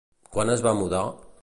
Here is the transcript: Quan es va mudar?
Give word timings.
Quan 0.37 0.53
es 0.55 0.63
va 0.69 0.73
mudar? 0.81 1.05